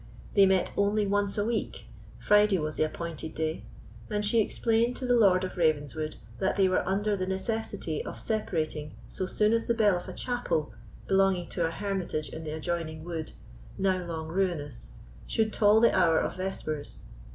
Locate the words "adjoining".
12.49-13.03